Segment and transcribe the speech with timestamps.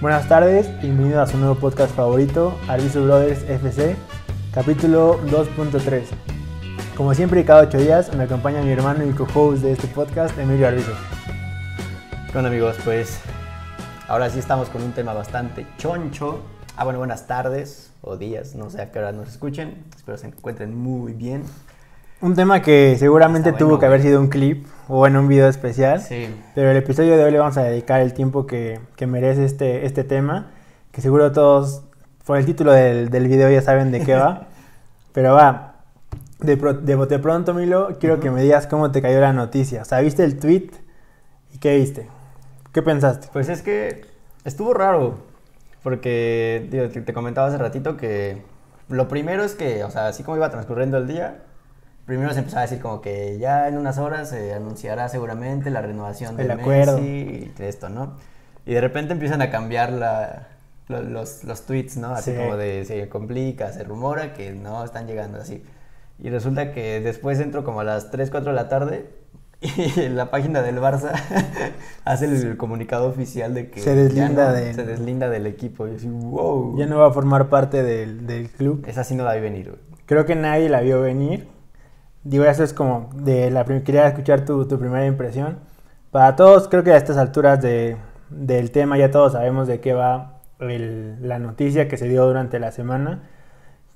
[0.00, 3.96] Buenas tardes, bienvenido a su nuevo podcast favorito, Arviso Brothers FC,
[4.54, 6.04] capítulo 2.3.
[6.96, 10.68] Como siempre cada ocho días me acompaña mi hermano y co-host de este podcast, Emilio
[10.68, 10.92] Arviso.
[12.32, 13.18] Bueno amigos, pues
[14.06, 16.42] ahora sí estamos con un tema bastante choncho.
[16.76, 19.84] Ah, bueno, buenas tardes o días, no sé a qué hora nos escuchen.
[19.96, 21.42] Espero se encuentren muy bien.
[22.20, 26.00] Un tema que seguramente tuvo que haber sido un clip o en un video especial.
[26.00, 26.28] Sí.
[26.54, 29.86] Pero el episodio de hoy le vamos a dedicar el tiempo que, que merece este,
[29.86, 30.50] este tema,
[30.90, 31.82] que seguro todos,
[32.26, 34.48] por el título del, del video ya saben de qué va.
[35.12, 35.76] Pero va,
[36.40, 39.82] de, pro- de bote pronto, Milo, quiero que me digas cómo te cayó la noticia.
[39.82, 40.70] O sea, ¿viste el tweet
[41.54, 42.08] y qué viste?
[42.72, 43.28] ¿Qué pensaste?
[43.32, 44.04] Pues es que
[44.44, 45.18] estuvo raro,
[45.82, 48.42] porque digo, te comentaba hace ratito que
[48.88, 51.38] lo primero es que, o sea, así como iba transcurriendo el día,
[52.08, 55.80] primero se empezaba a decir como que ya en unas horas se anunciará seguramente la
[55.82, 56.56] renovación de El.
[56.56, 58.16] Messi y de esto, ¿no?
[58.66, 60.48] Y de repente empiezan a cambiar la,
[60.88, 62.08] lo- los, los tweets, ¿no?
[62.14, 62.36] Así Sí.
[62.36, 65.62] como de se complica, se rumora que no están llegando así.
[66.18, 69.10] Y resulta que después entro como a las 3, 4 de la tarde
[69.60, 71.12] y en la página del Barça
[72.04, 75.86] hace el comunicado oficial de que Se deslinda no- del- se deslinda del equipo.
[75.86, 76.76] Y así, wow.
[76.78, 78.84] Ya no va a formar parte del, del club.
[78.88, 79.80] Esa sí no la vi venir, güey.
[80.06, 81.48] Creo que nadie la vio venir.
[82.24, 85.58] Digo, eso es como de la quería escuchar tu, tu primera impresión.
[86.10, 87.96] Para todos, creo que a estas alturas de-
[88.30, 92.58] del tema ya todos sabemos de qué va el- la noticia que se dio durante
[92.58, 93.22] la semana.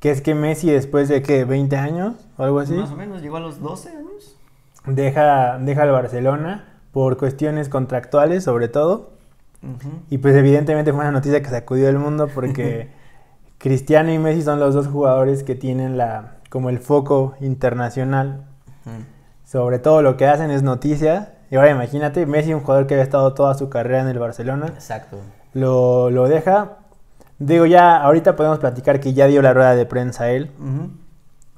[0.00, 3.22] Que es que Messi, después de que 20 años o algo así, Más o menos,
[3.22, 4.36] llegó a los 12 años.
[4.86, 9.10] deja, deja el Barcelona por cuestiones contractuales, sobre todo.
[9.62, 9.90] Ujú.
[10.10, 12.88] Y pues evidentemente fue una noticia que sacudió el mundo porque
[13.58, 18.44] Cristiano y Messi son los dos jugadores que tienen la como el foco internacional
[19.44, 21.34] sobre todo lo que hacen es noticia.
[21.50, 24.66] Y ahora imagínate, Messi, un jugador que había estado toda su carrera en el Barcelona,
[24.66, 25.16] Exacto.
[25.54, 26.72] lo, lo deja.
[27.38, 30.50] Digo, ya ahorita podemos platicar que ya dio la rueda de prensa él,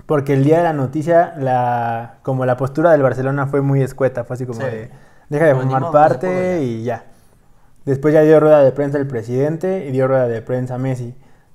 [0.06, 4.24] porque el día de la noticia, la, como la postura del Barcelona fue muy escueta,
[4.24, 4.67] fue así como Sí.
[4.67, 4.90] de,
[5.29, 7.05] deja de ni formar modo, parte y ya.
[7.85, 11.14] Después ya dio rueda de prensa el presidente y dio rueda de prensa Messi.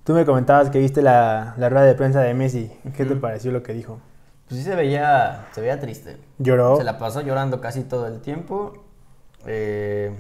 [0.10, 2.72] Tú me comentabas que viste la, la rueda de prensa de Messi.
[2.98, 4.00] ¿Qué te pareció lo que dijo?
[4.48, 6.18] Pues sí se veía, se veía triste.
[6.40, 6.78] Lloró.
[6.78, 8.74] Se la pasó llorando casi todo el tiempo.
[9.46, 10.12] Eh,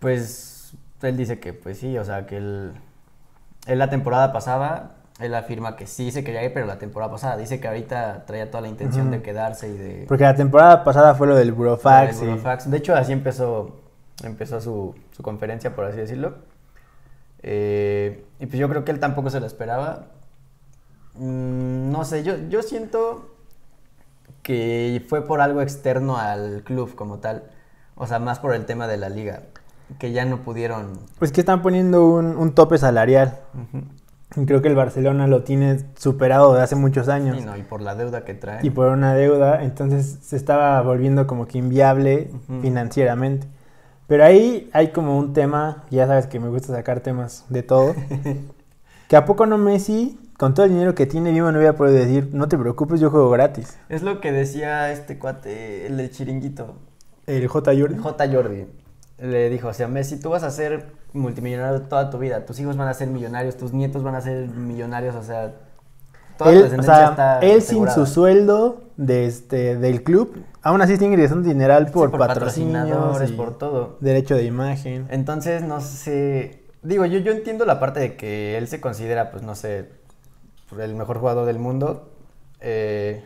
[0.00, 2.72] pues él dice que, pues sí, o sea, que él,
[3.68, 7.36] él la temporada pasada, él afirma que sí se quería ir, pero la temporada pasada
[7.36, 10.04] dice que ahorita traía toda la intención de quedarse y de...
[10.08, 12.18] Porque la temporada pasada fue lo del Burofax.
[12.18, 12.68] del y- Burofax.
[12.68, 13.76] De hecho, así empezó,
[14.24, 16.55] empezó su, su conferencia, por así decirlo.
[17.42, 20.06] Eh, y pues yo creo que él tampoco se lo esperaba.
[21.14, 23.34] Mm, no sé, yo, yo siento
[24.42, 27.44] que fue por algo externo al club como tal.
[27.94, 29.42] O sea, más por el tema de la liga.
[29.98, 30.98] Que ya no pudieron.
[31.18, 33.40] Pues que están poniendo un, un tope salarial.
[34.36, 37.38] Y creo que el Barcelona lo tiene superado de hace muchos años.
[37.38, 38.66] Y, no, y por la deuda que trae.
[38.66, 42.30] Y por una deuda, entonces se estaba volviendo como que inviable
[42.60, 43.46] financieramente.
[44.06, 47.94] Pero ahí hay como un tema, ya sabes que me gusta sacar temas de todo,
[49.08, 51.76] que a poco no Messi, con todo el dinero que tiene, yo no voy a
[51.76, 53.78] poder decir, no te preocupes, yo juego gratis.
[53.88, 56.76] Es lo que decía este cuate, el del chiringuito.
[57.26, 57.72] El J.
[57.76, 57.98] Jordi.
[57.98, 58.28] J.
[58.32, 58.66] Jordi
[59.18, 62.76] le dijo, o sea, Messi, tú vas a ser multimillonario toda tu vida, tus hijos
[62.76, 65.54] van a ser millonarios, tus nietos van a ser millonarios, o sea,
[66.36, 70.80] toda Él, o descendencia sea, está él sin su sueldo de este, del club, aún
[70.80, 73.98] así está ingresando dineral Sí, por, por patrocinadores, por todo.
[74.00, 75.06] derecho de imagen.
[75.10, 79.42] Entonces, no sé, digo, yo, yo entiendo la parte de que él se considera, pues,
[79.42, 79.90] no sé,
[80.78, 82.10] el mejor jugador del mundo,
[82.60, 83.24] eh,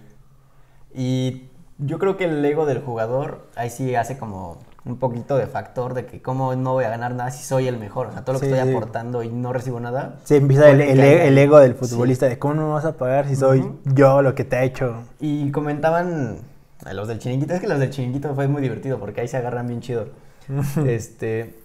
[0.95, 5.47] y yo creo que el ego del jugador ahí sí hace como un poquito de
[5.47, 8.23] factor de que cómo no voy a ganar nada si soy el mejor, o sea,
[8.25, 8.75] todo lo que Sí, estoy sí.
[8.75, 10.17] aportando y no recibo nada.
[10.25, 11.79] Se empieza el, el ego del Sí.
[11.81, 14.65] futbolista, de cómo no me vas a pagar si soy yo lo que te ha
[14.65, 15.03] hecho.
[15.21, 16.39] Y comentaban
[16.85, 19.37] a los del chiringuito, es que los del chiringuito fue muy divertido porque ahí se
[19.37, 20.07] agarran bien chido.
[20.87, 21.61] este,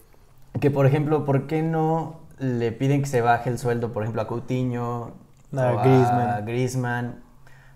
[0.60, 4.22] que por ejemplo, ¿por qué no le piden que se baje el sueldo, por ejemplo,
[4.22, 5.12] a Coutinho,
[5.56, 6.30] A o Griezmann.
[6.30, 7.16] a Griezmann?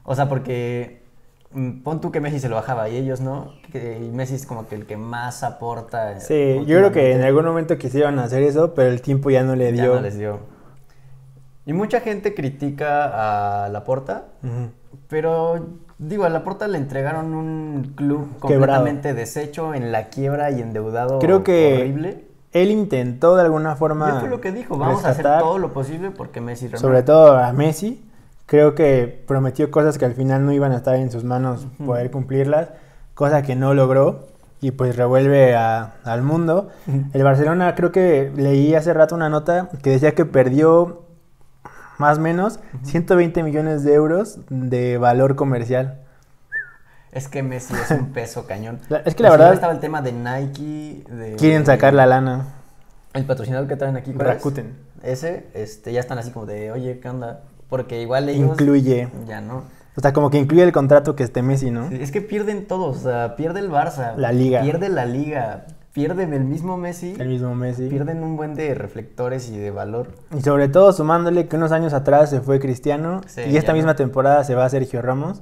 [0.03, 0.98] O sea, porque
[1.83, 4.67] pon tú que Messi se lo bajaba y ellos no, que y Messi es como
[4.67, 6.19] que el que más aporta.
[6.19, 9.55] Sí, yo creo que en algún momento quisieron hacer eso, pero el tiempo ya no
[9.55, 9.95] le Ya dio.
[9.95, 10.39] no les dio.
[11.65, 14.25] Y mucha gente critica a Laporta,
[15.07, 15.67] pero
[15.97, 18.39] digo, a Laporta le entregaron un club Quebrado.
[18.39, 22.25] completamente deshecho, en la quiebra y endeudado Creo que horrible.
[22.53, 24.09] él intentó de alguna Y forma.
[24.09, 26.69] él fue lo que dijo, vamos a hacer todo lo posible porque Messi.
[26.75, 28.03] Sobre todo a Messi.
[28.49, 32.09] Creo que prometió cosas que al final no iban a estar en sus manos poder
[32.09, 32.69] cumplirlas,
[33.13, 34.27] cosa que no logró.
[34.61, 36.67] y pues revuelve a- al mundo.
[37.13, 41.03] El Barcelona creo que leí hace rato una nota que decía que perdió
[41.97, 46.01] más o menos 120 millones de euros de valor comercial.
[47.13, 48.79] Es que Messi es un peso cañón.
[48.89, 51.03] La- es que la verdad- estaba el tema de Nike.
[51.09, 52.47] De, Quieren sacar la lana.
[53.13, 54.11] El patrocinador que traen aquí.
[54.11, 54.33] ¿cuál es?
[54.35, 54.73] Rakuten.
[55.03, 57.43] Ese, este, ya están así como de, oye, ¿qué onda?
[57.69, 58.50] Porque igual ellos.
[58.51, 59.10] Incluye.
[59.27, 59.63] Ya no.
[59.95, 61.89] O sea, como que incluye el contrato que esté Messi, ¿no?
[61.89, 64.16] Sí, Es que pierden todos, o sea, pierde el Barça.
[64.16, 64.62] La Liga.
[64.62, 65.66] Pierde la Liga.
[65.92, 67.16] Pierden el mismo Messi.
[67.19, 67.89] El mismo Messi.
[67.89, 70.07] Pierden un buen de reflectores y de valor.
[70.38, 73.92] Y sobre todo sumándole que unos años atrás se fue Cristiano Sí, y esta misma
[73.94, 73.95] no.
[73.98, 75.42] temporada se va Sergio Ramos.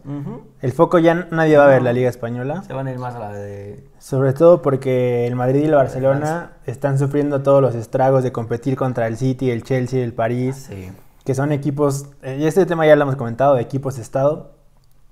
[0.62, 2.64] El foco ya nadie va a ver la Liga Española.
[2.66, 3.84] Se van a ir más a la de.
[4.00, 8.76] Sobre todo porque el Madrid y el Barcelona están sufriendo todos los estragos de competir
[8.78, 10.90] contra el City, el Chelsea, el París, Sí.
[11.28, 14.52] Que son equipos, eh, y este tema ya lo hemos comentado, de equipos Estado,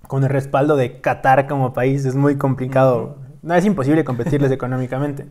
[0.07, 5.25] con el respaldo de Qatar como país, es muy complicado, no es imposible competirles económicamente.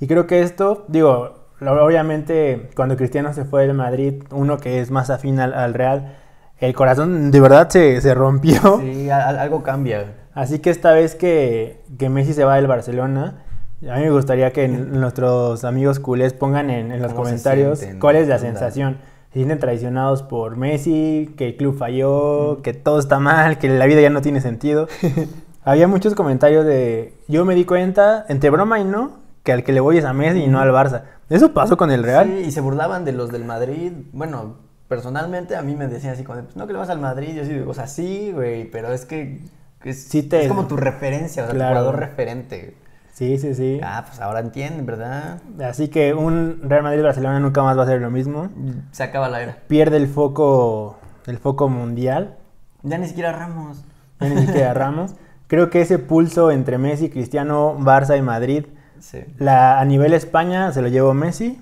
[0.00, 4.90] Y creo que esto, digo, obviamente cuando Cristiano se fue del Madrid, uno que es
[4.90, 6.16] más afín al, al Real,
[6.58, 8.80] el corazón de verdad se, se rompió.
[8.80, 10.12] Sí, a- a- algo cambia.
[10.34, 13.44] Así que esta vez que, que Messi se va del Barcelona,
[13.88, 17.78] a mí me gustaría que nuestros amigos culés pongan en, en los ¿Cómo se comentarios
[17.78, 18.00] sienten?
[18.00, 18.98] cuál es la sensación.
[19.32, 23.86] Se sienten traicionados por Messi, que el club falló, que todo está mal, que la
[23.86, 24.88] vida ya no tiene sentido.
[25.64, 29.72] Había muchos comentarios de, yo me di cuenta, entre broma y no, que al que
[29.72, 31.02] le voy es a Messi y no al Barça.
[31.28, 32.26] Eso pasó con el Real.
[32.28, 33.92] Sí, y se burlaban de los del Madrid.
[34.12, 34.54] Bueno,
[34.88, 37.34] personalmente a mí me decían así como, pues no que le vas al Madrid.
[37.34, 39.40] Yo sí, o sea, sí, güey, pero es que
[39.84, 41.74] es, Sí te- es como tu referencia, o sea, Claro.
[41.74, 42.76] tu jugador referente.
[43.16, 43.80] Sí, sí, sí.
[43.82, 45.38] Ah, pues ahora entienden, ¿verdad?
[45.64, 48.50] Así que un Real Madrid-Barcelona nunca más va a ser lo mismo.
[48.90, 49.56] Se acaba la era.
[49.68, 52.34] Pierde el foco, el foco mundial.
[52.82, 53.82] Ya ni siquiera Ramos.
[54.20, 55.14] ya ni siquiera Ramos.
[55.46, 58.66] Creo que ese pulso entre Messi, Cristiano, Barça y Madrid,
[58.98, 59.20] Sí.
[59.38, 61.58] la, a nivel España se lo llevó Messi,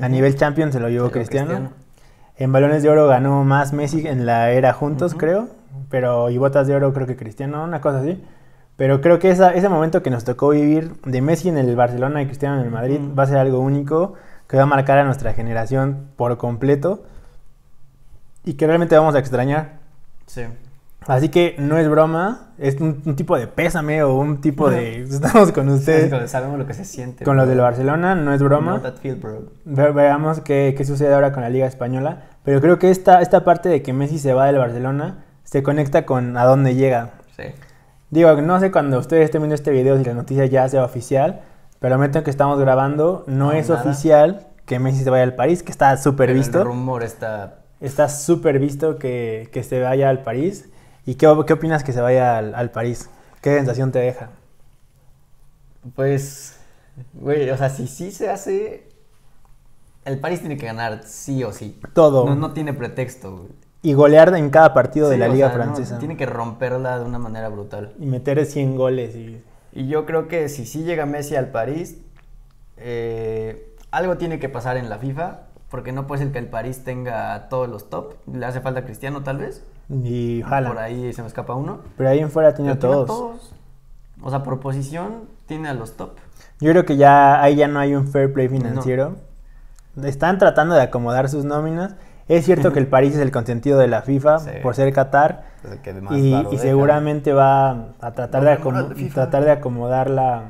[0.00, 1.50] a nivel Champions se lo llevó Se Cristiano.
[1.50, 1.72] Cristiano.
[2.36, 5.50] En Balones de Oro ganó más Messi en la era juntos, creo,
[5.88, 8.20] pero y Botas de Oro creo que Cristiano, una cosa así.
[8.80, 12.22] Pero creo que esa, ese momento que nos tocó vivir de Messi en el Barcelona
[12.22, 13.14] y Cristiano en el Madrid Ujú.
[13.14, 14.14] va a ser algo único
[14.48, 17.02] que va a marcar a nuestra generación por completo
[18.42, 19.72] y que realmente vamos a extrañar.
[20.24, 20.44] Sí.
[21.06, 25.02] Así que no es broma, es un, un tipo de pésame o un tipo de...
[25.10, 27.22] Estamos con ustedes, Sí, sabemos lo que se siente.
[27.24, 27.50] con los bro.
[27.54, 28.78] del Barcelona, no es broma.
[28.78, 29.42] Know that feel, bro.
[29.66, 32.22] Ve- veamos qué, qué sucede ahora con la Liga Española.
[32.44, 36.06] Pero creo que esta, esta parte de que Messi se va del Barcelona se conecta
[36.06, 37.10] con a dónde llega.
[37.36, 37.42] Sí.
[38.10, 41.42] Digo, no sé cuando ustedes estén viendo este video si la noticia ya sea oficial,
[41.78, 43.82] pero momento que estamos grabando no, No, es nada.
[43.82, 46.58] oficial que Messi se vaya al París, que está súper visto.
[46.58, 47.60] El rumor está.
[47.80, 50.68] Está súper visto que, que se vaya al París.
[51.06, 53.08] ¿Y qué, qué opinas que se vaya al, al París?
[53.40, 54.30] ¿Qué sensación te deja?
[55.94, 56.56] Pues.
[57.14, 58.88] Güey, o sea, si sí se hace.
[60.04, 61.80] El París tiene que ganar sí o sí.
[61.94, 62.26] Todo.
[62.26, 63.48] No, no tiene pretexto, güey.
[63.82, 65.98] Y golear en cada partido de la Liga sea, no, Francesa.
[65.98, 67.94] tiene que romperla de una manera brutal.
[67.98, 69.14] Y meter 100 goles.
[69.16, 69.42] Y...
[69.72, 71.98] Y yo creo que si sí llega Messi al París,
[72.76, 76.82] eh, algo tiene que pasar en la FIFA, porque no puede ser que el París
[76.82, 78.14] tenga a todos los top.
[78.32, 79.64] Le hace falta Cristiano, tal vez.
[79.88, 80.78] Y Por Haaland.
[80.78, 81.80] ahí se me escapa uno.
[81.96, 83.52] Pero ahí en fuera tiene a Pero tiene a todos.
[84.22, 86.10] O sea, por posición tiene a los top.
[86.60, 89.16] Yo creo que ya ahí ya no hay un fair play financiero.
[90.02, 91.94] Están tratando de acomodar sus nóminas.
[92.30, 94.50] Es cierto que el París es el consentido de la FIFA Sí.
[94.62, 95.42] por ser Qatar.
[96.12, 100.44] Y, seguramente va a tratar, de, tratar de acomodar la,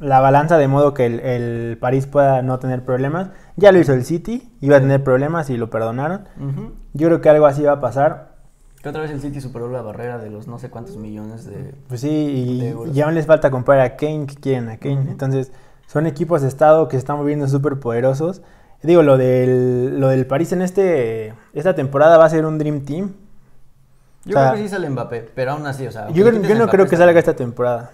[0.00, 3.28] la balanza de modo que el, el París pueda no tener problemas.
[3.56, 6.24] Ya lo hizo el City, iba a tener problemas y lo perdonaron.
[6.94, 8.32] Yo creo que algo así va a pasar.
[8.82, 11.72] Que otra vez el City superó la barrera de los no sé cuántos millones de...
[11.86, 12.96] Pues sí, y, De euros.
[12.96, 15.08] y aún les falta comprar a Kane, que quieren a Kane.
[15.08, 15.52] Entonces,
[15.86, 18.42] son equipos de estado que se están moviendo súper poderosos.
[18.82, 22.84] Digo, lo del, lo del París en este esta temporada va a ser un Dream
[22.84, 23.12] Team.
[24.24, 26.08] Yo O sea, creo que sí sale Mbappé, pero aún así, o sea...
[26.10, 27.90] Yo, yo no Mbappé, creo que salga esta temporada.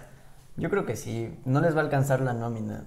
[0.57, 2.83] Yo creo que sí, no les va a alcanzar la nómina.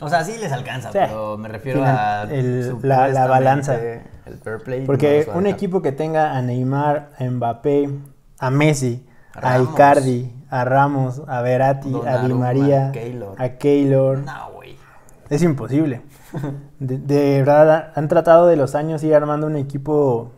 [0.00, 2.24] O sea, sí les alcanza, pero me refiero a...
[2.24, 3.76] el- la- la balanza.
[3.80, 4.84] El fair play.
[4.84, 7.88] Porque no un equipo que tenga a Neymar, a Mbappé,
[8.38, 9.58] a Messi, a.
[9.60, 13.40] Icardi, a Ramos, a Verratti, a Di María, Keylor.
[13.40, 14.52] a Keylor, No.
[15.34, 16.02] Es imposible.
[16.78, 20.32] De, de verdad, han tratado de los años ir armando un equipo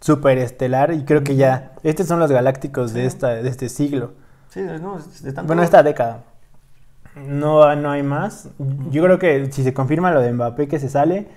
[0.00, 4.12] súper estelar y creo que ya, estos son los galácticos de, esta, de este siglo.
[4.50, 6.20] Sí, no, es- están Bueno, esta década.
[7.16, 8.50] No, no hay más.
[8.90, 11.28] Yo creo que si se confirma lo de Mbappé que se sale,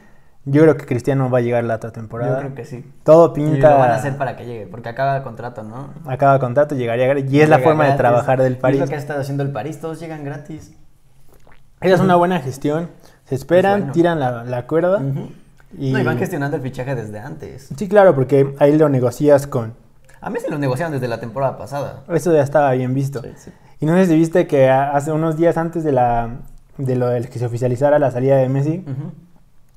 [0.46, 2.34] yo creo que Cristiano va a llegar la otra temporada.
[2.34, 2.86] Yo creo que sí.
[3.03, 3.72] Todo Y pinta.
[3.72, 5.89] lo van a hacer para que llegue, porque acaba contrato, ¿no?
[6.05, 8.81] Acaba contrato, llegaría y es la forma de trabajar del Y París.
[8.81, 10.74] Es lo que ha estado haciendo el París, todos llegan gratis.
[11.81, 12.89] Esa es una buena gestión.
[13.25, 13.93] Se esperan, bueno.
[13.93, 15.01] tiran la, la cuerda.
[15.77, 15.91] Y...
[15.91, 17.69] No, y van gestionando el fichaje desde antes.
[17.77, 19.74] Sí, claro, porque ahí lo negocias con...
[20.21, 22.03] A Messi lo negociaron desde la temporada pasada.
[22.09, 23.21] Eso ya estaba bien visto.
[23.21, 23.51] Sí, sí.
[23.79, 26.29] Y no sé si viste que hace unos días antes de la
[26.77, 28.83] de lo del que se oficializara la salida de Messi,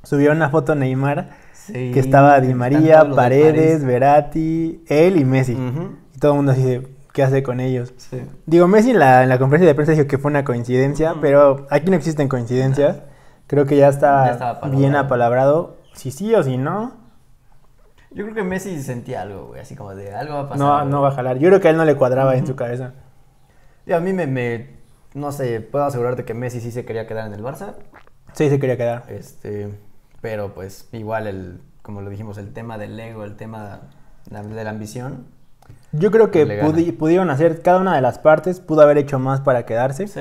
[0.03, 3.85] subieron una foto Neymar Sí, que estaba Di María, Paredes.
[3.85, 5.53] Verratti, él y Messi.
[5.53, 7.93] Y todo el mundo así de, ¿qué hace con ellos?
[7.97, 8.23] Sí.
[8.47, 11.67] Digo, Messi en la, en la conferencia de prensa dijo que fue una coincidencia, pero
[11.71, 13.01] aquí no existen coincidencias.
[13.47, 14.79] Creo que ya está Ya estaba apalabrado.
[14.81, 15.77] bien apalabrado.
[15.95, 16.95] Si sí o si no,
[18.11, 20.59] Yo creo que Messi sentía algo, güey, así como de algo va a pasar.
[20.59, 20.89] no, güey.
[20.91, 21.39] no va a jalar.
[21.39, 22.93] Yo creo que a él no le cuadraba en su cabeza.
[23.87, 24.77] Y a mí me, me-
[25.15, 27.75] no sé, puedo asegurarte que Messi sí se quería quedar en el Barça,
[28.35, 29.05] Sí, se quería quedar.
[29.09, 29.69] este,
[30.23, 33.81] pero pues igual el, como lo dijimos, el tema del ego, el tema
[34.31, 35.27] de la ambición.
[35.93, 39.41] Yo creo que pudi- pudieron hacer cada una de las partes, pudo haber hecho más
[39.41, 40.07] para quedarse.
[40.09, 40.21] Sí.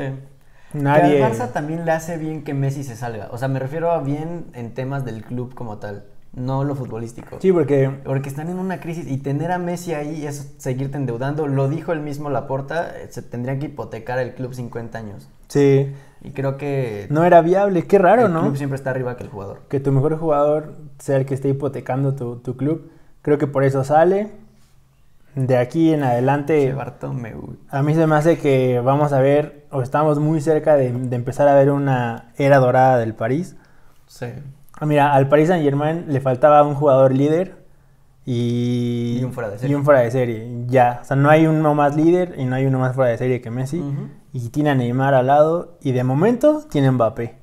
[0.74, 1.17] Nadie.
[1.17, 3.27] Que al Barça también le hace bien que Messi se salga.
[3.31, 7.38] O sea, me refiero a bien en temas del club como tal, no lo futbolístico.
[7.41, 11.48] Sí, porque Porque están en una crisis y tener a Messi ahí es seguirte endeudando.
[11.48, 15.29] Lo dijo el mismo Laporta, eh, se tendrían que hipotecar el club 50 años.
[15.48, 15.91] sí,
[16.24, 17.86] Y creo que no era viable.
[17.88, 18.41] Qué raro, el ¿no?
[18.41, 19.62] club siempre está arriba que el jugador.
[19.69, 22.91] Que tu mejor jugador sea el que esté hipotecando tu, tu club.
[23.24, 24.29] Creo que por eso sale.
[25.35, 26.75] De aquí en adelante,
[27.69, 31.15] a mí se me hace que vamos a ver, o estamos muy cerca de, de
[31.15, 33.55] empezar a ver una era dorada del París.
[34.07, 34.25] Sí.
[34.79, 37.63] Ah, Mira, al Paris Saint Germain le faltaba un jugador líder
[38.25, 39.71] y, Y un fuera de serie.
[39.71, 40.51] y un fuera de serie.
[40.67, 43.17] Ya, o sea, no hay uno más líder y no hay uno más fuera de
[43.17, 43.81] serie que Messi.
[44.33, 47.38] Y tiene a Neymar al lado y de momento tiene Mbappé.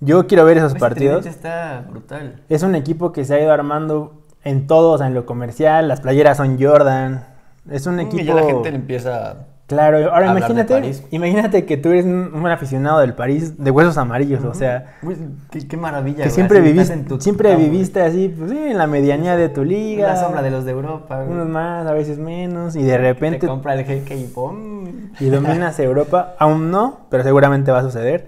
[0.00, 1.20] Yo quiero ver esos Ese partidos.
[1.20, 2.42] tridente está brutal.
[2.48, 5.88] Es un equipo que se ha ido armando en todo, o sea, en lo comercial,
[5.88, 7.24] las playeras son Jordan.
[7.70, 8.22] Es un equipo...
[8.22, 9.46] Y ya la gente le empieza...
[9.66, 14.42] Claro, ahora imagínate, imagínate que tú eres un, un aficionado del París de huesos amarillos,
[14.42, 15.16] o sea, Uy,
[15.48, 16.24] qué, qué maravilla.
[16.24, 19.36] que siempre viviste, estás en tu siempre campo, viviste así, pues sí, en la medianía
[19.36, 20.08] de tu liga.
[20.08, 21.18] La sombra de los de Europa.
[21.22, 21.28] güey.
[21.28, 24.88] Unos más, a veces menos, y de Te repente compra el jeque y ¡pum!
[25.20, 28.26] y dominas Europa, aún no, pero seguramente va a suceder.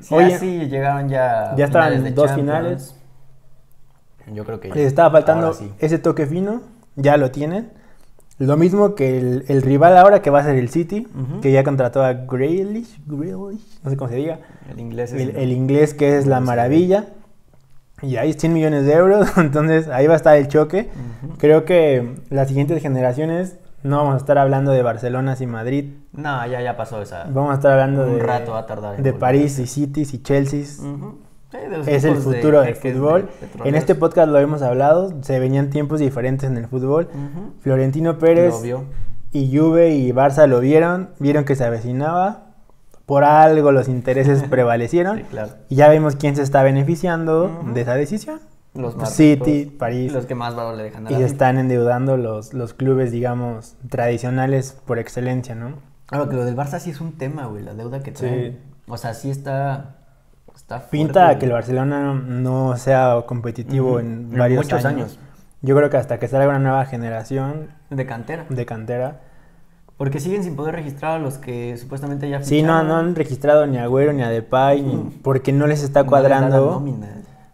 [0.00, 1.54] Sí, Oye, así llegaron ya.
[1.56, 2.34] ya estaban dos Champions.
[2.34, 3.00] finales.
[4.32, 5.70] Yo creo que les estaba faltando sí.
[5.78, 6.62] ese toque fino,
[6.96, 7.72] ya lo tienen.
[8.38, 11.40] Lo mismo que el, el rival ahora que va a ser el City, Ujú.
[11.40, 14.40] que ya contrató a Grealish, Grealish, no sé cómo se diga,
[14.70, 15.20] El inglés es.
[15.20, 17.06] el, el inglés que es la maravilla.
[18.02, 20.90] Y ahí 100 millones de euros, entonces ahí va a estar el choque.
[21.26, 21.34] Ujú.
[21.38, 26.44] Creo que las siguientes generaciones no vamos a estar hablando de Barcelona y Madrid, No,
[26.46, 27.24] ya, ya pasó esa.
[27.30, 29.20] vamos a estar hablando Un de, rato va a tardar en de volver.
[29.20, 30.60] París y Cities y Chelsea.
[30.60, 30.66] De
[30.98, 31.14] los
[31.86, 33.28] Es el de futuro del fútbol.
[33.62, 33.68] de.
[33.68, 37.08] En este podcast lo hemos hablado, se venían tiempos diferentes en el fútbol.
[37.60, 38.54] Florentino Pérez
[39.32, 42.46] y Juve y Barça lo vieron, vieron que se avecinaba,
[43.06, 45.52] por algo los intereses prevalecieron Sí, claro.
[45.68, 48.40] y ya vemos quién se está beneficiando de esa decisión.
[48.74, 50.12] Los más City, ricos, París.
[50.12, 53.76] Los que más valor le dejan a Y se están endeudando los, los clubes, digamos,
[53.88, 55.74] tradicionales por excelencia, ¿no?
[56.06, 58.16] Claro, que lo del Barça sí es un tema, güey, la deuda que Sí.
[58.26, 58.58] traen.
[58.88, 59.96] O sea, sí está.
[60.54, 65.02] Está fuerte, Pinta que el Barcelona no sea competitivo en En varios muchos años.
[65.02, 65.18] años.
[65.62, 68.44] Yo creo que hasta que salga una nueva generación De cantera.
[68.48, 69.20] de cantera.
[69.96, 72.88] Porque siguen sin poder registrar a los que supuestamente ya Sí, no, ficharon.
[72.88, 74.84] no han registrado ni a Agüero ni a Depay,
[75.22, 76.82] porque no les está No les cuadrando.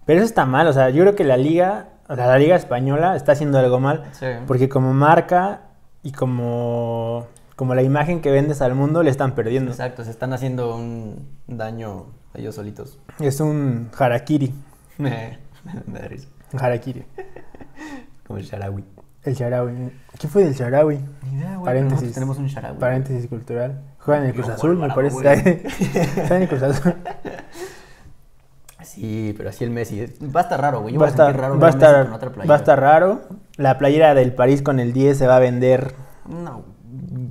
[0.07, 2.57] Pero eso está mal, o sea, yo creo que la liga, o sea, la liga
[2.57, 4.27] española está haciendo algo mal, Sí.
[4.47, 5.61] porque como marca
[6.03, 7.27] y como,
[7.61, 9.71] como la imagen que vendes al mundo le están perdiendo.
[9.71, 12.99] Exacto, se están haciendo un daño ellos solitos.
[13.19, 14.55] Es un harakiri,
[14.97, 15.37] Me
[15.87, 16.29] da risa.
[16.55, 17.05] un harakiri.
[18.27, 18.83] Como el Sharawi.
[19.25, 19.93] El Sharawi.
[20.19, 21.01] ¿Qué fue del Sharawi?
[21.31, 21.65] Ni idea, güey.
[21.67, 22.15] Paréntesis.
[22.15, 22.79] Tenemos un Sharawi.
[22.79, 23.79] Paréntesis cultural.
[23.99, 25.63] Juega en el Cruz Azul, me parece.
[25.69, 26.95] Está en el Cruz Azul.
[28.85, 30.07] Sí, pero así el Messi.
[30.35, 30.95] Va a estar raro, güey.
[30.95, 32.57] Yo Va a a estar, raro va a a estar, con otra va a playera.
[32.57, 33.21] estar raro.
[33.57, 35.95] La playera del París con el 10 se va a vender
[36.27, 36.65] No,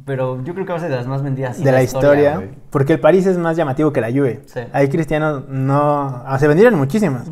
[0.05, 2.93] pero yo creo que va a ser de las más vendidas de la historia, porque
[2.93, 4.41] el París es más llamativo que la Juve.
[4.45, 4.59] Sí.
[4.74, 7.27] Ahí Cristiano no, ah, se vendieron muchísimas,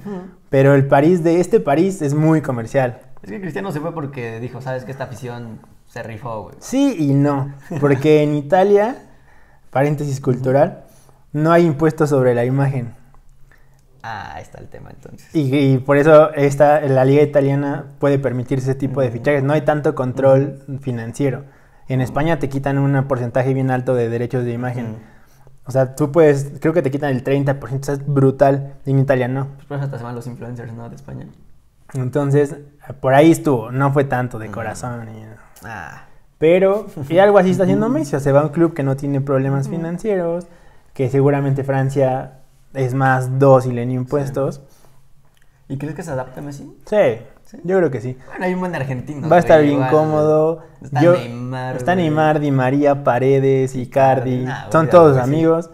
[0.49, 3.01] pero el París de este París es muy comercial.
[3.21, 6.55] Es que Cristiano se fue porque dijo, sabes que esta afición se rifó, güey.
[6.59, 8.95] Sí y no, porque en Italia,
[9.69, 10.85] paréntesis cultural,
[11.33, 12.93] no hay impuestos sobre la imagen.
[14.03, 15.35] Ah, ahí está el tema entonces.
[15.35, 19.43] Y, y por eso esta, la liga italiana puede permitirse ese tipo de fichajes.
[19.43, 21.43] No hay tanto control financiero.
[21.89, 24.97] En España te quitan un porcentaje bien alto de derechos de imagen.
[25.65, 28.75] O sea, tú puedes, creo que te quitan el 30%, o sea, es brutal.
[28.85, 29.47] En Italia no.
[29.55, 30.89] Pues por eso hasta se van los influencers, ¿no?
[30.89, 31.27] De España.
[31.93, 32.55] Entonces,
[33.01, 33.71] por ahí estuvo.
[33.71, 35.07] No fue tanto de corazón.
[35.09, 35.25] y-
[35.65, 36.03] Ah.
[36.37, 38.15] Pero, y algo así está haciendo Messi.
[38.15, 40.45] O se va a un club que no tiene problemas financieros,
[40.93, 42.39] que seguramente Francia
[42.73, 44.61] es más dócil en impuestos.
[45.67, 46.77] ¿Y crees que se adapte Messi?
[46.85, 47.57] Sí, ¿Sí?
[47.63, 48.17] yo creo que sí.
[48.27, 49.27] Bueno, hay un buen argentino.
[49.29, 49.89] Va a estar bien igual.
[49.89, 50.63] cómodo.
[50.81, 51.75] Está Yo- Neymar.
[51.77, 51.95] Está.
[51.95, 54.43] Neymar, Di María, Paredes, Icardi.
[54.45, 55.21] Nah, son todos sí.
[55.23, 55.69] amigos.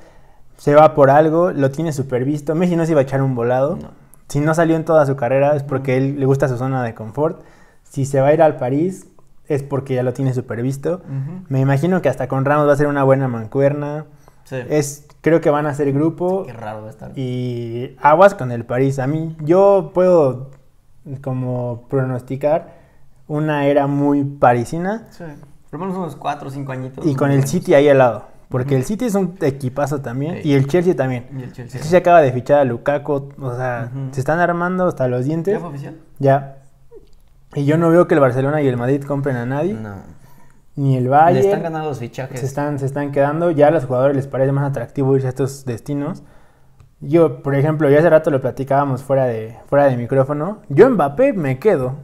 [0.58, 2.54] Se va por algo, lo tiene súper visto.
[2.56, 3.76] Messi no se iba a echar un volado.
[3.82, 3.90] No.
[4.30, 6.94] Si no salió en toda su carrera es porque él le gusta su zona de
[6.94, 7.42] confort.
[7.84, 9.08] Si se va a ir al París
[9.48, 11.02] es porque ya lo tiene súper visto.
[11.50, 14.06] Me imagino que hasta con Ramos va a ser una buena mancuerna.
[14.46, 14.58] Sí.
[14.70, 16.44] Es, creo que van a ser grupo.
[16.46, 17.12] Qué raro va a estar.
[17.18, 19.00] Y aguas con el París.
[19.00, 20.52] A mí, yo puedo
[21.22, 22.82] como pronosticar
[23.28, 25.24] una era muy parisina Sí.
[25.70, 27.06] Por lo menos unos 4 o 5 añitos.
[27.06, 27.48] y con el.
[27.48, 28.26] City ahí al lado.
[28.50, 30.50] Porque el City es un equipazo también Sí.
[30.50, 31.26] y el Chelsea también.
[31.32, 31.82] Y el El Chelsea.
[31.82, 35.56] Chelsea acaba de fichar a Lukaku, o sea, se están armando hasta los dientes.
[35.56, 35.98] ¿Ya fue oficial?
[36.20, 36.58] Ya.
[37.56, 39.96] Y yo no veo que el Barcelona y el Madrid compren a nadie, No.
[40.76, 41.46] ni el Le Bayern.
[41.46, 42.40] están ganando los fichajes.
[42.40, 43.50] se están, se están quedando.
[43.50, 46.22] Ya a los jugadores les parece más atractivo irse a estos destinos.
[47.06, 50.60] Yo, por ejemplo, ya hace rato lo platicábamos fuera de, fuera de micrófono.
[50.70, 51.96] Yo Mbappé me quedo.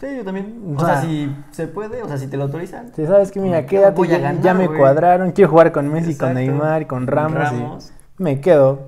[0.00, 0.62] Sí, yo también.
[0.76, 2.92] O O sea, sea, si se puede, o sea, si te lo autorizan.
[2.94, 4.78] Si sabes que, mira, Me quédate, voy a ya, ganar, ya me güey.
[4.78, 5.32] cuadraron.
[5.32, 6.34] Quiero jugar con Messi, con.
[6.34, 7.32] Neymar, con Con Ramos.
[7.34, 7.92] y Ramos.
[8.18, 8.80] me quedo.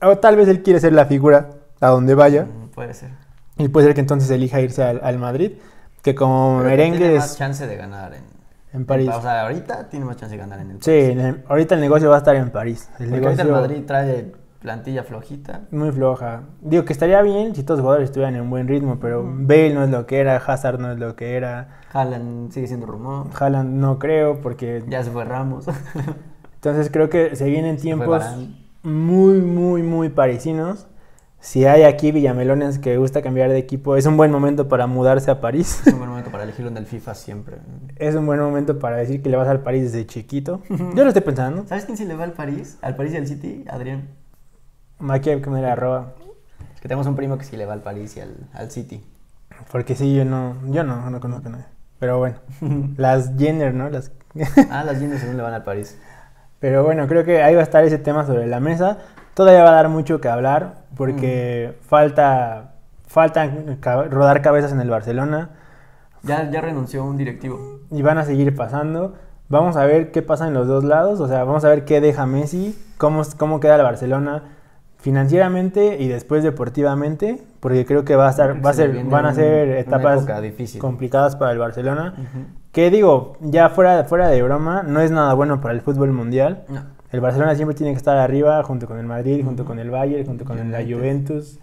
[0.00, 1.50] O tal vez él quiere ser la figura
[1.80, 2.44] a donde vaya.
[2.44, 3.10] Mm, Puede ser.
[3.56, 5.52] Y puede ser que entonces elija irse al, al Madrid.
[6.02, 8.22] Que como Pero merengue Tiene es más chance de ganar en,
[8.72, 9.10] en París.
[9.14, 11.08] O sea, ahorita tiene más chance de ganar en el Sí, París.
[11.10, 12.88] en el- ahorita el negocio va a estar en París.
[12.98, 15.60] El Porque ahorita el negocio Madrid trae plantilla flojita.
[15.70, 16.42] muy floja.
[16.60, 19.22] Digo que estaría bien si todos los jugadores estuvieran en buen ritmo, pero.
[19.24, 22.86] Bale no es lo que era, Hazard no es lo que era, Haaland sigue siendo
[22.86, 23.28] rumor.
[23.38, 25.66] Haaland no creo, porque Ya se fue Ramos.
[26.54, 28.24] entonces creo que se vienen tiempos
[28.82, 30.86] muy, muy, muy parisinos.
[31.40, 35.30] Si hay aquí villamelones que gusta cambiar de equipo, es un buen momento para mudarse
[35.30, 35.80] a París.
[35.86, 37.56] Es un buen momento para elegir un del FIFA siempre.
[37.96, 40.62] es un buen momento para decir que le vas al París desde chiquito.
[40.68, 41.64] Yo lo estoy pensando.
[41.66, 42.76] ¿Sabes quién se le va al París?
[42.82, 44.08] Al París y al City, Adrián.
[45.08, 46.14] Aquí que me la roba.
[46.74, 49.00] Es que tenemos un primo que sí le va al París y al, al City.
[49.70, 51.66] Porque sí, yo no, yo no, no conozco a nadie.
[52.00, 52.36] Pero bueno,
[52.96, 53.90] las Jenner, ¿no?
[53.90, 54.10] Las...
[54.70, 55.98] ah, las Jenner según le van al París.
[56.58, 58.98] Pero bueno, creo que ahí va a estar ese tema sobre la mesa.
[59.34, 62.72] Todavía va a dar mucho que hablar porque falta
[63.06, 65.50] faltan ca- rodar cabezas en el Barcelona
[66.22, 67.58] Ya, ya renunció un directivo.
[67.90, 69.14] y van a seguir pasando.
[69.48, 72.02] Vamos a ver qué pasa en los dos lados, o sea, vamos a ver qué
[72.02, 74.42] deja Messi, cómo, cómo queda el Barcelona
[74.98, 79.32] financieramente y después deportivamente, porque creo que va a estar, va a ser, van a
[79.32, 80.26] ser etapas
[80.80, 82.14] complicadas para el Barcelona.
[82.18, 82.44] Ujú.
[82.72, 86.64] Que digo, ya fuera, fuera de broma, no es nada bueno para el fútbol mundial.
[86.68, 86.82] No.
[87.10, 90.26] El Barcelona siempre tiene que estar arriba, junto con el Madrid, junto con el Bayern,
[90.26, 90.82] junto con la.
[90.82, 91.58] Juventus.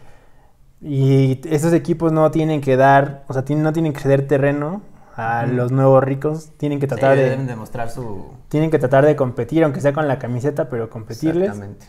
[0.82, 4.82] Y esos equipos no tienen que dar, o sea, no tienen que ceder terreno
[5.16, 6.52] a los nuevos ricos.
[6.58, 8.34] Tienen que Sí, tratar deben de, demostrar su...
[8.50, 11.50] tienen que tratar de competir, aunque sea con la camiseta, pero competirles.
[11.50, 11.88] Exactamente.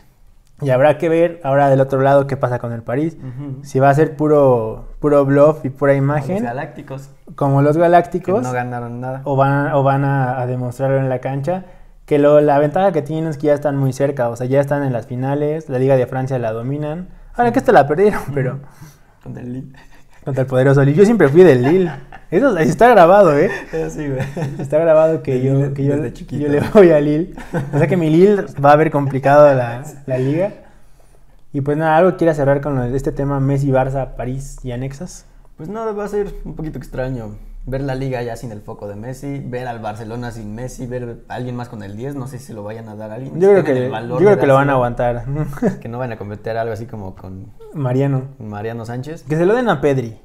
[0.61, 3.15] Y habrá que ver ahora del otro lado qué pasa con el París.
[3.61, 7.09] Si va a ser puro, puro bluff y pura Los imagen, Galácticos.
[7.35, 8.41] como los Que Galácticos.
[8.41, 9.21] no ganaron nada.
[9.25, 11.65] o van, o van a, a demostrarlo en la cancha.
[12.07, 14.59] Que lo, la ventaja que tienen es que ya están muy cerca, o sea, ya
[14.59, 17.09] están en las finales, la Liga de Francia la dominan.
[17.35, 18.59] Ahora que esta la perdieron, pero
[19.23, 19.73] Contra el Lille.
[20.23, 20.97] contra el poderoso Lille.
[20.97, 21.91] Yo siempre fui del Lille.
[22.31, 23.51] Eso está grabado, ¿eh?
[23.89, 24.25] Sí, güey.
[24.57, 25.95] Está grabado que yo, que yo,
[26.47, 27.35] le voy a Lille.
[27.73, 30.53] O sea que mi Lille va a haber complicado la, la liga.
[31.51, 35.25] Y pues nada, algo quiera cerrar con este tema Messi, Barça, París y anexas.
[35.57, 37.35] Pues no, va a ser un poquito extraño
[37.67, 41.25] ver la liga ya sin el foco de Messi, ver al Barcelona sin Messi, ver
[41.27, 43.15] a alguien más con el 10, no sé si se lo vayan a dar a
[43.15, 43.39] alguien.
[43.39, 45.25] Yo creo que, el valor yo creo que lo van a aguantar.
[45.81, 48.29] Que no van a cometer algo así como con Mariano.
[48.39, 49.23] Mariano Sánchez.
[49.23, 50.17] Que se lo den a Pedri.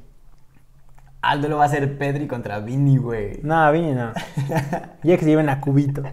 [1.21, 3.41] Aldo lo va a hacer Pedri contra Vini, güey.
[3.43, 4.13] No, Vini no.
[5.03, 6.03] Ya que se lleven a Cubito.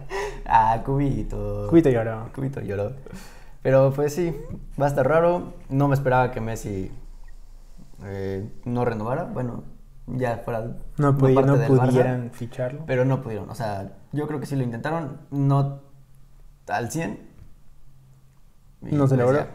[0.52, 1.68] Ah, Cubito.
[1.70, 2.28] Cubito lloró.
[2.34, 2.92] Cubito lloró.
[3.62, 4.36] Pero pues sí,
[4.80, 5.52] va a estar raro.
[5.68, 6.90] No me esperaba que Messi
[8.04, 9.24] eh, no renovara.
[9.24, 9.62] Bueno,
[10.16, 10.64] ya fuera
[10.98, 11.86] No, pudi- parte no del Barça.
[11.88, 12.82] pudieran ficharlo.
[12.86, 13.48] Pero no pudieron.
[13.50, 15.18] O sea, yo creo que sí lo intentaron.
[15.30, 15.80] No
[16.68, 17.18] al 100.
[18.82, 19.46] Y No se pues logró.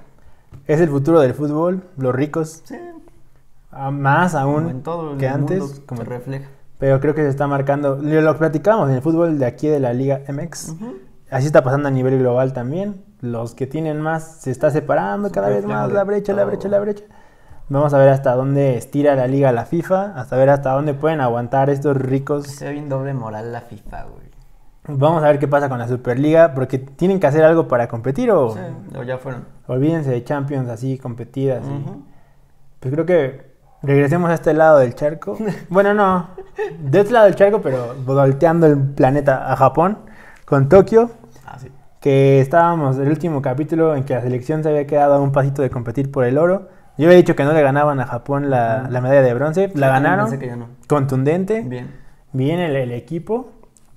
[0.68, 2.76] Es el futuro del fútbol, los ricos, Sí.
[3.72, 5.60] a- más Como aún en todo el que antes.
[5.60, 6.50] mundo como- se refleja.
[6.78, 9.80] pero creo que se está marcando, lo, lo platicamos en el fútbol de aquí de
[9.80, 10.76] la Liga MX.
[11.32, 13.04] Así está pasando a nivel global también.
[13.22, 16.80] Los que tienen más se está separando cada vez más la brecha, la brecha, la
[16.80, 17.04] brecha.
[17.68, 21.20] Vamos a ver hasta dónde estira la liga la FIFA, hasta ver hasta dónde pueden
[21.20, 22.46] aguantar estos ricos.
[22.46, 24.26] Se ve bien doble moral la FIFA, güey.
[24.88, 28.30] Vamos a ver qué pasa con la Superliga, porque tienen que hacer algo para competir
[28.30, 28.60] o Sí,
[28.96, 29.46] o ya fueron.
[29.66, 31.64] olvídense de Champions así, competidas.
[31.66, 32.04] y- Ujú.
[32.80, 35.36] Pues creo que regresemos a este lado del charco.
[35.70, 36.28] Bueno, no,
[36.80, 39.98] de este lado del charco, pero volteando el planeta a Japón,
[40.46, 41.10] con Tokio,
[41.48, 41.72] Ah, sí.
[42.00, 45.64] que estábamos el último capítulo en que la selección se había quedado a un pasito
[45.64, 46.68] de competir por el oro.
[46.98, 49.72] Yo había dicho que no le ganaban a Japón la, medalla de bronce.
[49.76, 50.40] La ganaron.
[50.40, 50.54] que.
[50.88, 51.62] Contundente.
[51.62, 51.92] Bien.
[52.32, 53.52] Bien el, el equipo.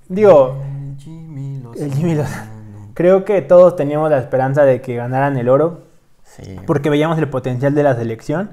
[0.07, 1.85] Digo, El Jimmy Lozano.
[1.85, 2.51] el Jimmy Lozano.
[2.93, 5.83] creo que todos teníamos la esperanza de que ganaran el oro.
[6.23, 6.57] Sí.
[6.65, 8.51] Porque veíamos el potencial de la selección.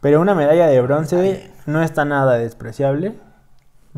[0.00, 3.14] Pero una medalla de bronce no está nada despreciable.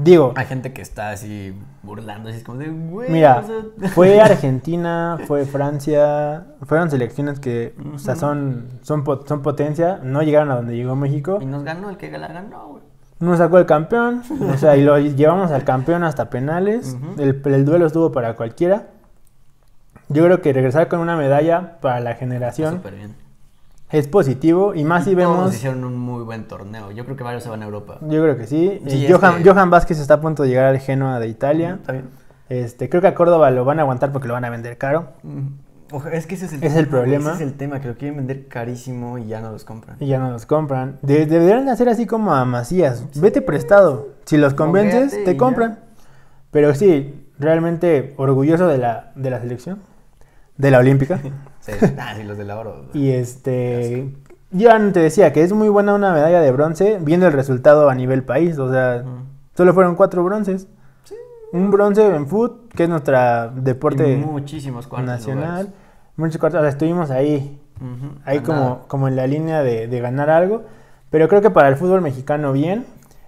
[0.01, 3.11] Digo, Hay gente que está así burlando, así como de, güey.
[3.11, 3.47] Mira, o
[3.81, 10.23] sea- fue Argentina, fue Francia, fueron selecciones que, o sea, son, son, son potencia, no
[10.23, 12.83] llegaron a donde llegó México, Y nos ganó el que la ganó, güey.
[13.19, 17.21] nos sacó el campeón, o sea, y lo llevamos al campeón hasta penales, Ujú.
[17.21, 18.87] el, el duelo estuvo para cualquiera.
[20.11, 23.15] Yo creo que regresar con una medalla para la generación Súper bien.
[23.91, 26.91] Es positivo y más si Y todos vemos, hicieron un muy buen torneo.
[26.93, 27.99] Yo creo que varios se van a Europa.
[28.03, 30.67] yo creo que sí, Sí, Eh, Johan, que- Johan Vázquez está a punto de llegar
[30.67, 32.09] al Genoa de Italia, Está bien.
[32.49, 35.13] este, creo que a Córdoba lo van a aguantar porque lo van a vender caro.
[35.91, 37.31] Oja- Es que ese es el, Es el problema.
[37.33, 39.97] Ese es el tema, que lo quieren vender carísimo y ya no los compran.
[40.01, 40.99] Y ya no los compran.
[41.01, 43.05] De- deberían de hacer así como a Macías.
[43.19, 44.09] Vete prestado.
[44.27, 45.79] Si los convences, te compran.
[46.51, 49.79] Pero sí, realmente orgulloso de la, de la selección.
[50.59, 51.21] De la olímpica.
[51.69, 52.87] Sí, ah, sí, los del oro.
[52.95, 54.15] y este...
[54.51, 57.95] Yo te decía que es muy buena una medalla de bronce viendo el resultado a
[57.95, 58.59] nivel país.
[58.59, 59.05] O sea,
[59.55, 60.69] solo fueron cuatro bronces.
[61.53, 65.75] Un bronce en foot, que es nuestra Y deporte muchísimos cuartos nacional.
[66.17, 67.61] Muchos cuartos, o sea, estuvimos ahí
[68.25, 70.63] ahí como, como en la línea de, de ganar algo.
[71.11, 72.87] Pero creo que para el fútbol mexicano bien.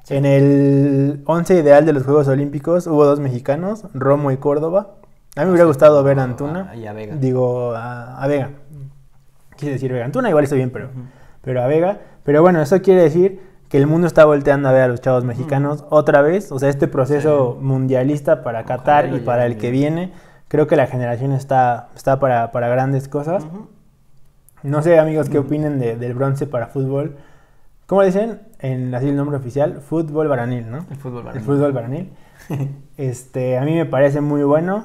[0.08, 4.96] En el 11 ideal de los Juegos Olímpicos hubo dos mexicanos, Romo y Córdoba.
[5.36, 6.74] A mí me hubiera gustado ver a Antuna.
[6.74, 7.14] Y a Vega.
[7.16, 8.50] Digo, a, a Vega.
[9.56, 10.04] Quise decir Vega.
[10.04, 10.90] Antuna igual está bien, pero,
[11.42, 11.98] pero a Vega.
[12.24, 15.24] Pero bueno, eso quiere decir que el mundo está volteando a ver a los chavos
[15.24, 16.50] mexicanos otra vez.
[16.50, 17.64] O sea, este proceso Sí.
[17.64, 20.12] mundialista para Qatar y para el que viene.
[20.48, 23.46] Creo que la generación está, está para, para grandes cosas.
[24.64, 27.16] No sé, amigos, qué opinen de- del bronce para fútbol.
[27.86, 28.40] ¿Cómo dicen?
[28.58, 30.78] En así el nombre oficial, fútbol varonil, ¿no?
[30.90, 31.44] El fútbol El varonil.
[31.46, 32.12] fútbol varonil.
[32.96, 34.84] Este, a mí me parece muy bueno.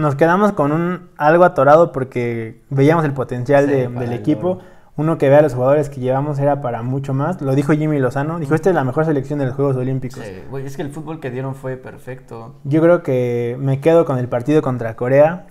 [0.00, 4.18] Nos quedamos con un algo atorado porque veíamos el potencial Sí, de- para del el
[4.18, 4.58] equipo.
[4.96, 7.40] Uno que vea a los jugadores que llevamos era para mucho más.
[7.40, 8.38] Lo dijo Jimmy Lozano.
[8.38, 10.22] Dijo, esta es la mejor selección de los Juegos Olímpicos.
[10.22, 12.56] Sí, güey, es que el fútbol que dieron fue perfecto.
[12.64, 15.46] Yo creo que me quedo con el partido contra Corea.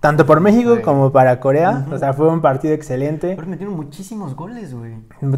[0.00, 1.86] Tanto por México como para Corea.
[1.90, 3.34] O sea, fue un partido excelente.
[3.34, 4.92] Pero metieron muchísimos goles, güey.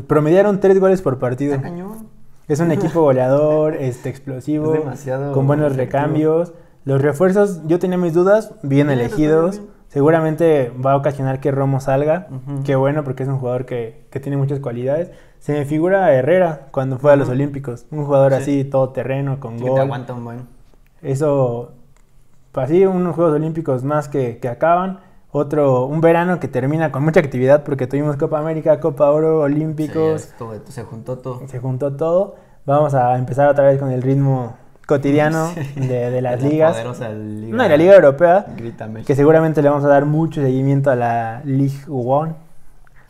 [0.09, 1.61] Promediaron tres goles por partido.
[1.61, 2.09] Cañón.
[2.49, 5.87] Es un equipo goleador, este, explosivo, Es demasiado con buenos efectivo.
[5.87, 6.53] recambios.
[6.85, 9.59] Los refuerzos, yo tenía mis dudas, bien elegidos.
[9.61, 9.75] bien.
[9.89, 12.27] Seguramente va a ocasionar que Romo salga.
[12.65, 15.11] Qué bueno, porque es un jugador que, que tiene muchas cualidades.
[15.39, 17.29] Se me figura a Herrera cuando fue a los.
[17.29, 17.87] Olímpicos.
[17.93, 18.39] Un jugador Sí.
[18.43, 19.81] así, todo terreno, con Sí, que te gol.
[19.81, 20.39] aguanta un buen.
[21.01, 21.73] Eso,
[22.53, 24.99] pues así, unos Juegos Olímpicos más que, que acaban.
[25.31, 30.23] Otro, un verano que termina con mucha actividad porque tuvimos Copa América, Copa Oro, Olímpicos.
[30.39, 31.43] Sí, se juntó todo.
[31.49, 32.37] Se juntó todo.
[32.67, 34.55] Vamos a empezar otra vez con el ritmo
[34.87, 36.77] cotidiano de, de las La ligas.
[36.77, 37.13] liga.
[37.57, 38.47] No, de la Liga Europea,
[39.07, 42.35] que seguramente le vamos a dar mucho seguimiento a la League One.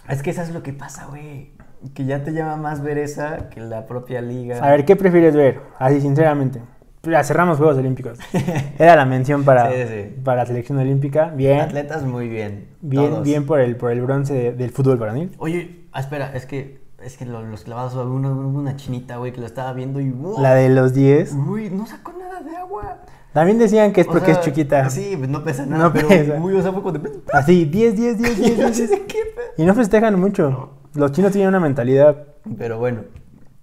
[0.08, 1.52] Es que eso es lo que pasa, güey.
[1.94, 4.58] Que ya te llama más ver esa que la propia liga.
[4.58, 5.60] A ver, ¿qué prefieres ver?
[5.78, 6.60] Así, sinceramente.
[7.02, 8.18] Ya cerramos Juegos Olímpicos.
[8.78, 10.14] Era la mención para, Sí, sí.
[10.24, 11.26] para la selección olímpica.
[11.34, 12.68] Bien, Atletas muy bien.
[12.80, 13.22] bien, todos.
[13.24, 15.32] bien por el, por el bronce de- del fútbol varonil.
[15.36, 19.32] Oye, ah, espera, es que es que lo- los clavados hubo una, una chinita, güey,
[19.32, 20.40] que lo estaba viendo y ¡wow!
[20.40, 21.32] La de los 10.
[21.34, 22.98] Uy, no sacó nada de agua.
[23.32, 24.88] También decían que es O porque sea, es chiquita.
[24.90, 25.84] Sí, pues no pesa nada.
[25.84, 26.34] No pero, pesa.
[26.40, 27.10] Uy, o sea, fue como de.
[27.32, 28.90] Así, 10, 10, 10, 10, Y yo 10, así 10.
[28.90, 29.46] de, ¿qué pedo?
[29.58, 30.70] Y no festejan mucho.
[30.94, 32.24] Los chinos tienen una mentalidad
[32.56, 33.02] Pero bueno,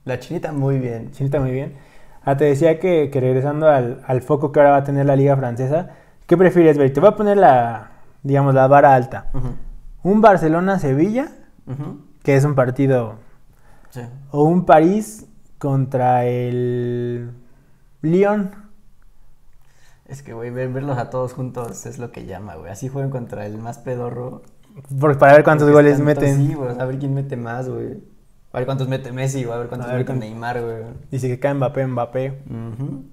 [0.03, 1.11] la chinita muy bien.
[1.11, 1.75] Chinita muy bien.
[2.23, 5.15] Ah, te decía que, que regresando al, al foco que ahora va a tener la
[5.15, 5.89] liga francesa,
[6.27, 6.91] ¿qué prefieres ver?
[6.93, 9.29] Te voy a poner la, digamos, la vara alta.
[9.33, 9.47] Ujú,
[10.03, 11.29] Un Barcelona-Sevilla,
[11.65, 13.15] ujú, que es un partido,
[13.91, 14.01] Sí.
[14.31, 15.27] o un París
[15.59, 17.31] contra el
[18.01, 18.51] Lyon.
[20.05, 22.71] Es que, güey, ver- verlos a todos juntos es lo que llama, güey.
[22.71, 24.41] Así juegan contra el más pedorro.
[24.99, 26.47] Por- para ver cuántos goles meten.
[26.47, 28.01] Sí, güey, a ver quién mete más, güey.
[28.53, 30.83] A ver cuántos mete Messi, güey, a ver cuántos A ver mete Neymar, güey.
[31.09, 32.41] Dice que cae Mbappé, Mbappé.
[32.49, 33.05] Ujú.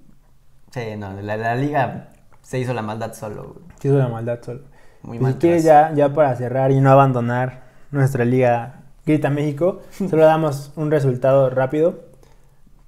[0.72, 2.08] Sí, no, la, la liga
[2.42, 3.64] se hizo la maldad solo, güey.
[3.80, 4.62] Sí, hizo la maldad solo.
[5.02, 5.32] Muy Y mal.
[5.34, 7.62] si quieres ya, ya para cerrar y no abandonar
[7.92, 8.77] nuestra liga
[9.08, 11.98] Grita México, solo damos un resultado rápido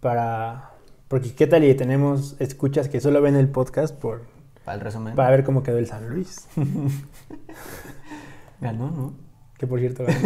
[0.00, 0.72] para...
[1.08, 4.24] Porque qué tal y tenemos escuchas que solo ven el podcast por,
[4.66, 5.14] Para el resumen.
[5.14, 6.46] para ver cómo quedó el San Luis.
[8.60, 9.14] Ganó, ¿no?
[9.56, 10.04] Que por cierto...
[10.04, 10.18] ganó.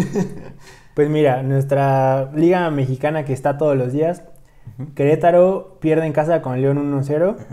[0.95, 4.25] pues mira, nuestra liga mexicana que está todos los días.
[4.97, 7.35] Querétaro pierde en casa con León 1-0.
[7.35, 7.45] Ujú.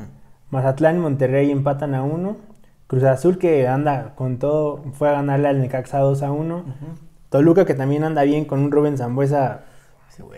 [0.50, 2.38] Mazatlán y Monterrey empatan a 1.
[2.88, 6.66] Cruz Azul que anda con todo, fue a ganarle al Necaxa 2 a 1.
[7.32, 9.62] Toluca que también anda bien con un Rubén Zambuesa,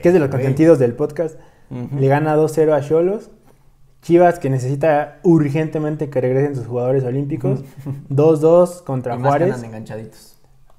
[0.02, 0.40] que es de los güey.
[0.42, 1.38] consentidos del podcast.
[1.70, 3.30] Le gana 2-0 a Cholos.
[4.04, 7.64] Chivas que necesita urgentemente que regresen sus jugadores olímpicos.
[8.10, 9.64] 2-2 contra Y más Juárez.
[9.64, 10.38] enganchaditos.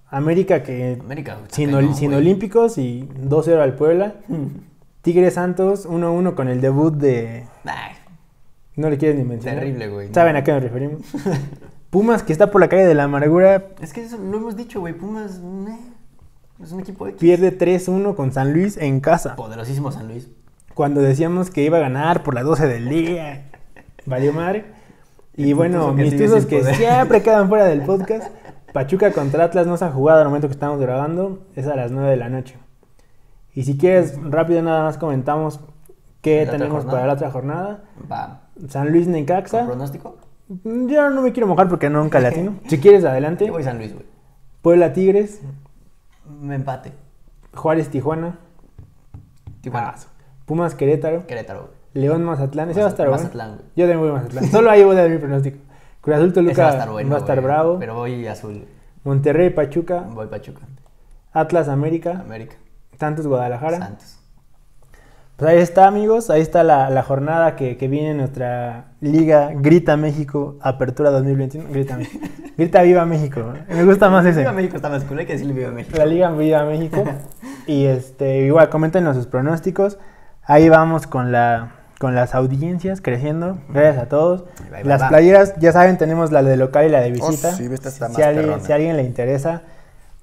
[0.08, 4.14] América que América, sin, ol- sin olímpicos y 2-0 al Puebla.
[5.02, 7.44] Tigres Santos 1-1 con el debut de...
[7.64, 7.92] Ay,
[8.76, 9.58] No le quieres ni mencionar.
[9.60, 10.08] terrible, güey.
[10.14, 11.00] ¿Saben a qué nos referimos?
[11.90, 14.80] Pumas que está por la calle de la amargura Es que eso lo hemos dicho,
[14.80, 14.94] güey.
[14.94, 15.78] Pumas, meh,
[16.62, 17.20] es un equipo X.
[17.20, 19.36] pierde 3-1 con San Luis en casa.
[19.36, 20.28] Poderosísimo San Luis.
[20.74, 23.50] Cuando decíamos que iba a ganar por las 12 del día.
[24.06, 24.64] Valió madre.
[25.36, 26.74] Y bueno, mis tuzos que poder.
[26.76, 28.30] siempre quedan fuera del podcast.
[28.72, 31.46] Pachuca contra Atlas no se ha jugado al momento que estamos grabando.
[31.54, 32.56] Es a las 9 de la noche.
[33.54, 35.60] Y si quieres, rápido nada más comentamos
[36.20, 37.84] qué ¿La otra tenemos para la otra jornada.
[38.10, 38.48] Va.
[38.68, 39.64] San Luis ¿Con Necaxa.
[39.64, 40.18] pronóstico?
[40.48, 42.54] Yo no me quiero mojar porque nunca le atino.
[42.68, 43.46] Si quieres, adelante.
[43.46, 44.06] Yo voy San Luis, güey.
[44.60, 45.40] Puebla Tigres.
[46.28, 46.92] Me empate.
[47.54, 48.38] Juárez Tijuana.
[49.60, 49.94] Tijuana.
[49.96, 50.00] Ah,
[50.46, 51.26] Pumas Querétaro.
[51.26, 51.72] Querétaro, güey.
[51.94, 52.70] León Mazatlán.
[52.70, 53.22] Ese va a estar bueno.
[53.22, 53.62] Mazatlán, güey.
[53.76, 54.44] Yo también voy a Mazatlán.
[54.50, 55.58] Solo ahí voy a dar mi pronóstico.
[56.00, 57.10] Cruz Azul Toluca Ese va a estar bueno.
[57.10, 57.44] va a estar güey.
[57.46, 57.78] bravo.
[57.78, 58.66] Pero voy azul.
[59.04, 60.00] Monterrey Pachuca.
[60.00, 60.62] Voy Pachuca.
[61.32, 62.20] Atlas América.
[62.20, 62.56] América.
[62.98, 63.78] Santos Guadalajara.
[63.78, 64.18] Santos.
[65.36, 66.30] Pues ahí está, amigos.
[66.30, 71.68] Ahí está la, la jornada que, que viene en nuestra Liga Grita México Apertura 2021.
[71.70, 72.26] Grita México.
[72.56, 73.52] Grita Viva México.
[73.68, 74.40] Me gusta más ese.
[74.40, 75.96] Viva México está más cool, hay que decirle Viva México.
[75.98, 77.04] La Liga Viva México.
[77.66, 79.96] Y este, igual, coméntenos sus pronósticos.
[80.42, 83.56] Ahí vamos con la con las audiencias creciendo.
[83.70, 84.44] Gracias a todos.
[84.70, 85.08] Va, Las va.
[85.08, 87.52] playeras, ya saben, tenemos la de local y la de visita.
[87.52, 89.62] sí, esta está si, más a alguien, si a alguien le interesa,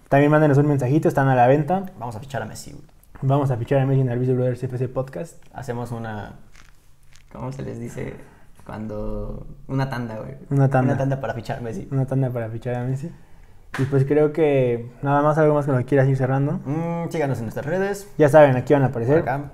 [0.08, 1.88] también mándenos un mensajito, están a la venta.
[1.98, 2.76] Vamos a fichar a Messi.
[3.22, 5.42] Vamos a fichar a Messi en el Visual Brothers FC Podcast.
[5.54, 6.34] Hacemos una.
[7.32, 8.16] ¿Cómo se les dice?
[8.66, 9.46] Cuando.
[9.68, 10.36] Una tanda, güey.
[10.50, 10.94] Una tanda.
[10.94, 11.88] Una tanda para fichar a Messi.
[11.92, 13.12] Una tanda para fichar a Messi.
[13.80, 16.60] Y pues creo que nada más, algo más que lo quieras ir cerrando.
[16.66, 18.08] Mm, síganos en nuestras redes.
[18.18, 19.20] Ya saben, aquí van a Por aparecer.
[19.22, 19.52] acá.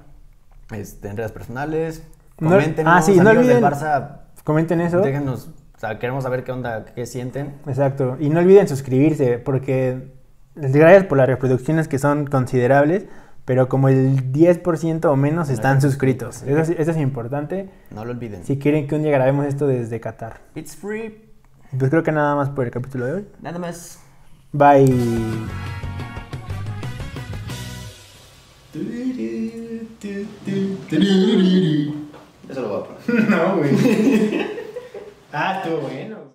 [0.71, 2.03] Este, en redes personales.
[2.39, 4.21] No- Coméntenos, ah, sí, no olviden- del Barça.
[4.43, 5.01] Comenten eso.
[5.01, 5.49] Déjenos.
[5.75, 7.53] O sea, queremos saber qué onda, qué sienten.
[7.67, 8.17] Exacto.
[8.19, 10.13] Y no olviden suscribirse, porque
[10.55, 13.05] gracias por las reproducciones que son considerables,
[13.47, 16.43] pero como el 10% o menos No están suscritos.
[16.43, 18.43] Eso es, eso es importante No lo olviden.
[18.43, 20.41] si quieren que un día grabemos esto desde Qatar.
[20.53, 21.21] It's free.
[21.79, 23.27] Pues creo que nada más por el capítulo de hoy.
[23.41, 24.01] Nada más.
[24.51, 24.93] Bye.
[32.49, 33.29] Eso lo voy a poner.
[33.29, 33.71] No, güey.
[35.31, 36.26] ah, estuvo bueno.